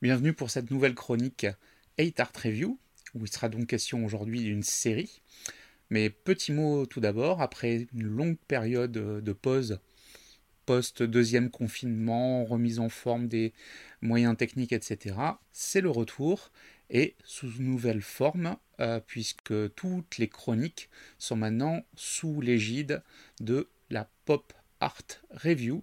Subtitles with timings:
[0.00, 1.48] Bienvenue pour cette nouvelle chronique
[1.98, 2.78] 8 Art Review,
[3.14, 5.22] où il sera donc question aujourd'hui d'une série.
[5.90, 9.80] Mais petit mot tout d'abord, après une longue période de pause
[10.66, 13.52] post-deuxième confinement, remise en forme des
[14.00, 15.16] moyens techniques, etc.,
[15.50, 16.52] c'est le retour
[16.90, 23.02] et sous nouvelle forme, euh, puisque toutes les chroniques sont maintenant sous l'égide
[23.40, 25.82] de la Pop Art Review,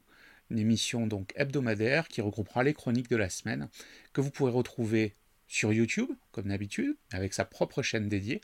[0.52, 3.70] une émission donc hebdomadaire qui regroupera les chroniques de la semaine,
[4.14, 5.16] que vous pourrez retrouver
[5.48, 8.42] sur YouTube, comme d'habitude, avec sa propre chaîne dédiée,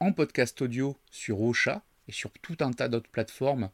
[0.00, 3.70] en podcast audio sur Ocha et sur tout un tas d'autres plateformes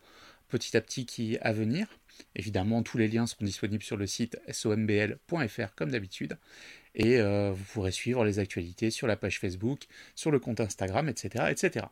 [0.48, 1.86] petit à petit qui à venir.
[2.34, 6.38] Évidemment, tous les liens seront disponibles sur le site sombl.fr comme d'habitude.
[6.94, 11.08] Et euh, vous pourrez suivre les actualités sur la page Facebook, sur le compte Instagram,
[11.08, 11.46] etc.
[11.50, 11.86] etc.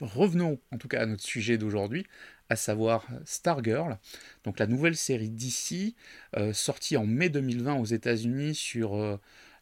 [0.00, 2.06] Revenons en tout cas à notre sujet d'aujourd'hui,
[2.48, 3.98] à savoir Stargirl,
[4.44, 5.94] donc la nouvelle série DC,
[6.36, 9.16] euh, sortie en mai 2020 aux États-Unis sur euh,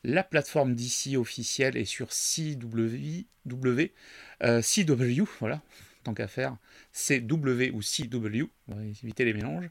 [0.04, 3.92] la plateforme DC officielle et sur CW,
[4.40, 5.62] CW, voilà,
[6.02, 6.56] tant qu'à faire,
[6.92, 9.70] CW ou CW, on va éviter les mélanges.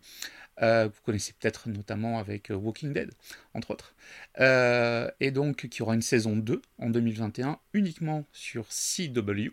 [0.62, 3.12] Euh, vous connaissez peut-être notamment avec euh, Walking Dead,
[3.54, 3.96] entre autres.
[4.40, 9.50] Euh, et donc qui aura une saison 2 en 2021 uniquement sur CW.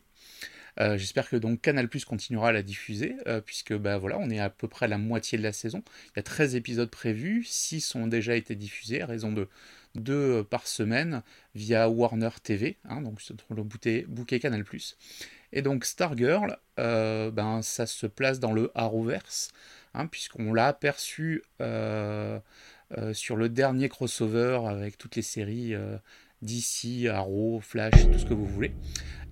[0.78, 4.48] J'espère que donc Canal Plus continuera à la diffuser, puisque bah, voilà, on est à
[4.48, 5.82] peu près à la moitié de la saison.
[6.06, 9.48] Il y a 13 épisodes prévus, 6 ont déjà été diffusés, à raison de
[9.96, 11.22] 2 par semaine
[11.54, 14.96] via Warner TV, hein, donc le bouquet Canal Plus.
[15.52, 19.50] Et donc Stargirl, euh, ben, ça se place dans le Arrowverse,
[19.94, 22.38] hein, puisqu'on l'a aperçu euh,
[22.98, 25.74] euh, sur le dernier crossover avec toutes les séries
[26.42, 28.72] DC, Arrow, Flash, tout ce que vous voulez.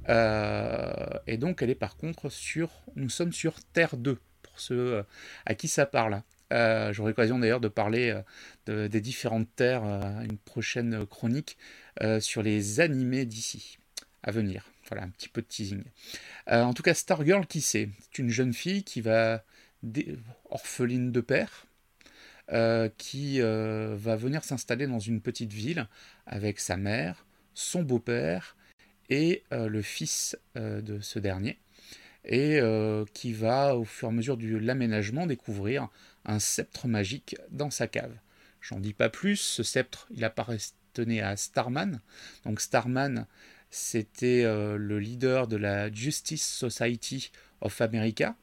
[0.09, 2.71] Et donc elle est par contre sur...
[2.95, 5.05] Nous sommes sur Terre 2, pour ceux
[5.45, 6.23] à qui ça parle.
[6.51, 8.21] J'aurai l'occasion d'ailleurs de parler
[8.67, 11.59] des différentes terres à une prochaine chronique
[12.21, 13.79] sur les animés d'ici
[14.23, 14.71] à venir.
[14.89, 15.83] Voilà, un petit peu de teasing.
[16.49, 19.45] Euh, en tout cas, Stargirl, qui c'est C'est une jeune fille qui va.
[20.51, 21.67] orpheline de père,
[22.53, 25.89] euh, qui euh, va venir s'installer dans une petite ville
[26.27, 28.57] avec sa mère, son beau-père
[29.11, 31.59] et le fils de ce dernier,
[32.25, 32.61] et
[33.13, 35.89] qui va, au fur et à mesure de l'aménagement, découvrir
[36.25, 38.15] un sceptre magique dans sa cave.
[38.61, 42.01] J'en dis pas plus, ce sceptre, il appartenait à Starman.
[42.45, 43.27] Donc Starman,
[43.71, 47.31] c'était euh, le leader de la Justice Society
[47.61, 48.35] of America,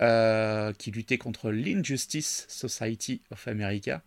[0.00, 4.02] euh, qui luttait contre l'Injustice Society of America.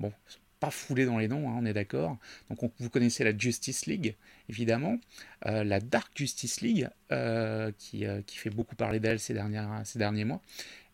[0.00, 0.12] Bon,
[0.60, 2.18] pas foulé dans les noms, hein, on est d'accord.
[2.48, 4.14] Donc vous connaissez la Justice League,
[4.48, 4.98] évidemment,
[5.46, 6.88] euh, la Dark Justice League,
[7.78, 10.42] qui, qui, fait beaucoup parler d'elle ces, derniers mois.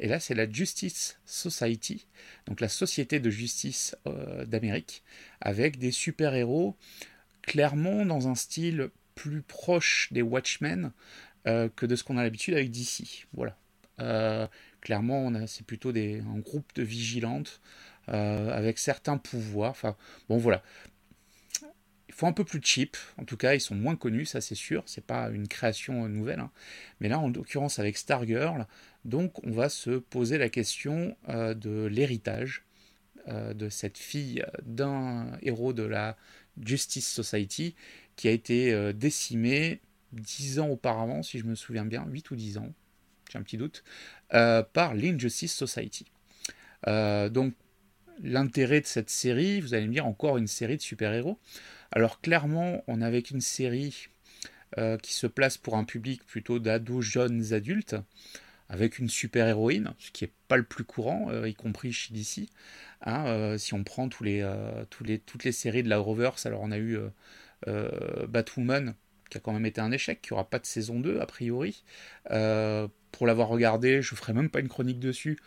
[0.00, 2.06] Et là, c'est la Justice Society,
[2.46, 3.96] donc la Société de Justice
[4.46, 5.02] d'Amérique,
[5.40, 6.76] avec des super-héros
[7.42, 10.92] clairement dans un style plus proche des Watchmen
[11.46, 13.26] euh, que de ce qu'on a l'habitude avec DC.
[13.32, 13.56] Voilà.
[14.00, 14.46] Euh,
[14.80, 19.70] clairement, c'est plutôt des, un groupe de vigilantes euh, avec certains pouvoirs.
[19.70, 19.96] Enfin,
[20.28, 20.62] bon, voilà.
[22.08, 22.96] Il faut un peu plus cheap.
[23.18, 24.82] En tout cas, ils sont moins connus, ça c'est sûr.
[24.86, 26.40] C'est pas une création nouvelle.
[26.40, 26.50] Hein.
[27.00, 28.66] Mais là, en l'occurrence, avec Stargirl,
[29.04, 32.64] donc on va se poser la question de l'héritage
[33.28, 36.16] de cette fille d'un héros de la
[36.64, 37.74] Justice Society
[38.16, 39.80] qui a été euh, décimé
[40.12, 42.72] dix ans auparavant, si je me souviens bien, 8 ou 10 ans,
[43.30, 43.84] j'ai un petit doute,
[44.34, 46.06] euh, par l'Injustice Society.
[46.86, 47.54] Euh, donc
[48.22, 51.38] l'intérêt de cette série, vous allez me dire encore une série de super-héros.
[51.92, 54.08] Alors clairement, on avait une série
[55.02, 57.96] qui se place pour un public plutôt d'ados jeunes adultes,
[58.68, 62.48] avec une super-héroïne, ce qui n'est pas le plus courant, y compris chez DC.
[63.02, 64.46] Hein, si on prend tous les,
[65.02, 66.98] les, toutes les séries de la Rovers, alors on a eu
[67.68, 68.94] euh, Batwoman,
[69.30, 71.84] qui a quand même été un échec, qui aura pas de saison 2 a priori.
[72.30, 75.38] Euh, pour l'avoir regardé, je ferai même pas une chronique dessus.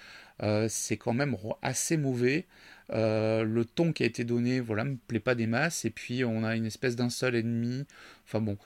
[0.42, 2.48] Euh, c'est quand même assez mauvais.
[2.90, 5.86] le ton qui a été donné, voilà, me plaît pas des masses.
[5.86, 7.86] Et puis on a une espèce d'un seul ennemi.
[8.26, 8.58] Enfin bon,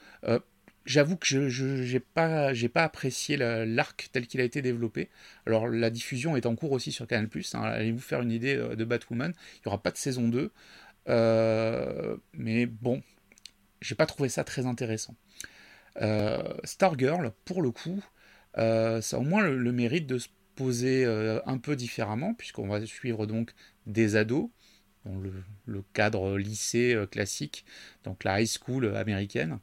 [0.85, 5.09] j'avoue que je n'ai pas, pas apprécié l'arc tel qu'il a été développé.
[5.45, 7.29] Alors la diffusion est en cours aussi sur Canal+.
[7.53, 9.33] Hein, allez-vous faire une idée de Batwoman?
[9.57, 10.51] Il n'y aura pas de saison 2.
[12.33, 13.01] mais bon,
[13.83, 15.15] j'ai pas trouvé ça très intéressant.
[16.01, 18.03] Euh, Stargirl, pour le coup,
[18.57, 22.67] euh, ça a au moins le, mérite de se poser euh, un peu différemment, puisqu'on
[22.67, 23.51] va suivre donc
[23.85, 24.49] des ados,
[25.05, 25.19] dans
[25.65, 27.65] le, cadre lycée classique,
[28.05, 29.59] donc la high school américaine,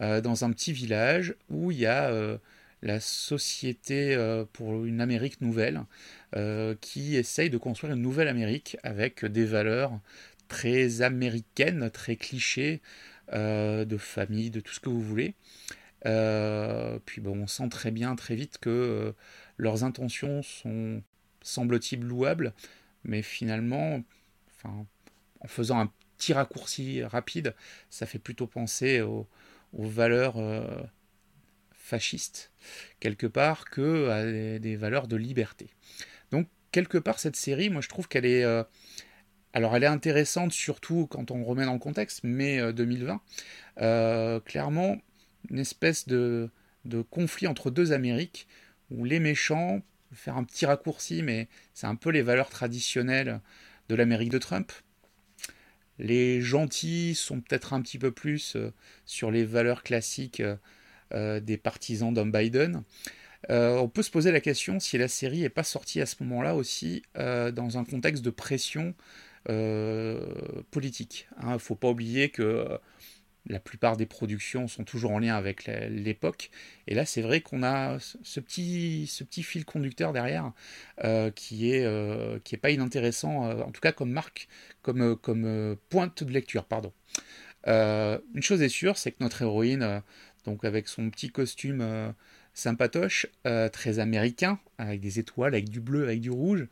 [0.00, 2.10] dans un petit village où il y a
[2.80, 4.16] la société
[4.54, 5.82] pour une Amérique nouvelle,
[6.80, 10.00] qui essaye de construire une nouvelle Amérique avec des valeurs
[10.48, 12.80] très américaines, très clichés,
[13.32, 15.34] de famille, de tout ce que vous voulez.
[16.02, 19.14] puis bon, on sent très bien, très vite que
[19.58, 21.02] leurs intentions sont,
[21.42, 22.52] semble-t-il, louables,
[23.04, 24.02] mais finalement,
[24.64, 27.54] en faisant un petit raccourci rapide,
[27.88, 29.26] ça fait plutôt penser aux,
[29.72, 30.82] valeurs euh,
[31.72, 32.52] fascistes,
[32.98, 35.70] quelque part, que à des, valeurs de liberté.
[36.30, 38.44] Donc, quelque part, cette série, moi, je trouve qu'elle est...
[38.44, 38.62] Euh,
[39.52, 43.20] alors, elle est intéressante, surtout quand on remet dans le contexte, mai 2020.
[43.80, 44.96] Euh, clairement,
[45.50, 46.50] une espèce de,
[47.10, 48.46] conflit entre deux Amériques,
[48.90, 49.82] où les méchants,
[50.12, 53.40] faire un petit raccourci, mais c'est un peu les valeurs traditionnelles
[53.88, 54.72] de l'Amérique de Trump.
[55.98, 58.72] Les gentils sont peut-être un petit peu plus euh,
[59.04, 60.56] sur les valeurs classiques euh,
[61.12, 62.82] euh, des partisans d'un Biden.
[63.48, 66.54] on peut se poser la question si la série n'est pas sortie à ce moment-là
[66.54, 68.94] aussi dans un contexte de pression
[69.44, 71.28] politique.
[71.40, 71.52] Il hein.
[71.54, 72.78] ne faut pas oublier que
[73.46, 76.50] la plupart des productions sont toujours en lien avec l'époque.
[76.86, 80.52] Et là, c'est vrai qu'on a ce petit, ce petit fil conducteur derrière
[81.04, 84.48] euh, qui est euh, pas inintéressant, euh, en tout cas comme marque,
[84.82, 86.92] comme comme pointe de lecture, pardon.
[87.66, 90.02] une chose est sûre, c'est que notre héroïne,
[90.44, 92.14] donc avec son petit costume
[92.54, 93.26] sympatoche,
[93.72, 96.66] très américain, avec des étoiles, avec du bleu, avec du rouge,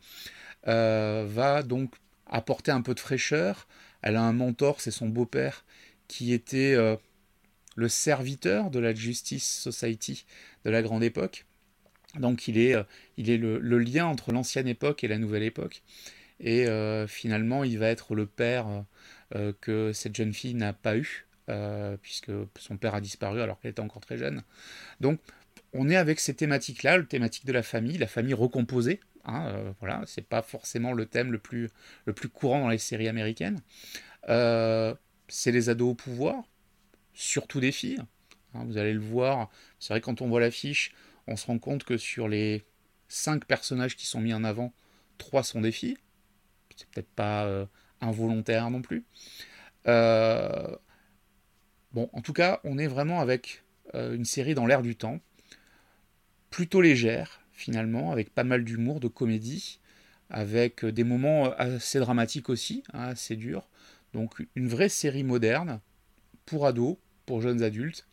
[0.65, 1.93] va donc
[2.29, 3.67] apporter un peu de fraîcheur.
[4.01, 5.65] Elle a un mentor, c'est son beau-père
[6.07, 6.95] qui était euh,
[7.75, 10.25] le serviteur de la Justice Society
[10.65, 11.45] de la grande époque.
[12.19, 12.83] Donc il est, euh,
[13.17, 15.83] il est le, lien entre l'ancienne époque et la nouvelle époque.
[16.39, 18.85] Et euh, finalement, il va être le père
[19.61, 21.27] que cette jeune fille n'a pas eu,
[22.01, 24.41] puisque son père a disparu alors qu'elle était encore très jeune.
[25.01, 25.19] Donc
[25.73, 28.99] on est avec ces thématiques-là, le thématique de la famille, la famille recomposée.
[29.25, 31.69] Hein, voilà, c'est pas forcément le thème le plus,
[32.33, 33.61] courant dans les séries américaines
[35.29, 36.43] c'est les ados au pouvoir,
[37.13, 38.01] surtout des filles.
[38.53, 39.49] Hein, vous allez le voir,
[39.79, 40.93] c'est vrai quand on voit l'affiche,
[41.27, 42.65] on se rend compte que sur les
[43.07, 44.73] cinq personnages qui sont mis en avant,
[45.17, 45.97] trois sont des filles.
[46.75, 47.65] C'est peut-être pas euh,
[48.01, 49.05] involontaire non plus.
[49.87, 50.75] Euh,
[51.93, 53.63] bon, en tout cas, on est vraiment avec
[53.93, 55.19] euh, une série dans l'air du temps,
[56.49, 59.79] plutôt légère finalement, avec pas mal d'humour, de comédie,
[60.29, 63.67] avec des moments assez dramatiques aussi, hein, assez durs.
[64.13, 65.79] Donc une vraie série moderne
[66.45, 68.07] pour ados, pour jeunes adultes.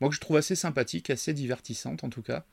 [0.00, 2.44] Moi que je trouve assez sympathique, assez divertissante en tout cas.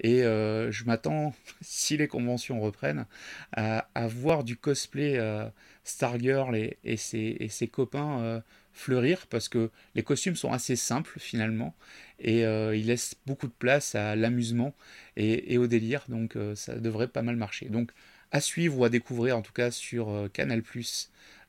[0.00, 3.06] Et euh, je m'attends, si les conventions reprennent,
[3.52, 5.48] à, voir du cosplay euh,
[5.84, 8.40] Stargirl et, et, ses, copains euh,
[8.72, 11.74] fleurir parce que les costumes sont assez simples finalement
[12.20, 14.74] et ils laissent beaucoup de place à l'amusement
[15.16, 16.04] et, et, au délire.
[16.08, 17.66] Donc ça devrait pas mal marcher.
[17.68, 17.90] Donc
[18.30, 20.62] à suivre ou à découvrir en tout cas sur Canal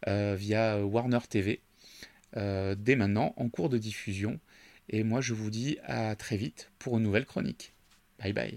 [0.07, 1.61] via Warner TV
[2.35, 4.39] dès maintenant en cours de diffusion.
[4.89, 7.74] Et moi je vous dis à très vite pour une nouvelle chronique.
[8.19, 8.56] Bye bye.